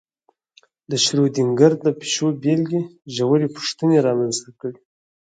[0.89, 2.81] د شرودینګر د پیشو بېلګې
[3.15, 4.73] ژورې پوښتنې رامنځته کړې.